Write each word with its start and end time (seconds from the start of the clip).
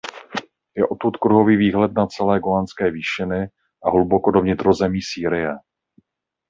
Je 0.77 0.87
odtud 0.87 1.17
kruhový 1.17 1.55
výhled 1.57 1.91
na 1.95 2.07
celé 2.07 2.39
Golanské 2.39 2.91
výšiny 2.91 3.47
a 3.83 3.89
hluboko 3.89 4.31
do 4.31 4.41
vnitrozemí 4.41 4.99
Sýrie. 5.01 5.53